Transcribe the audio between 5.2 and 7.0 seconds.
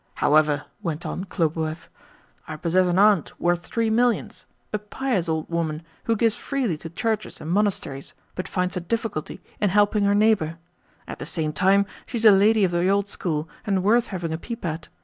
old woman who gives freely to